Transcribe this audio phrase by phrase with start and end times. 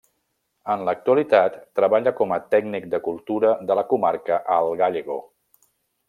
[0.75, 5.19] En l'actualitat treballa com a tècnic de cultura de la Comarca Alt Gállego.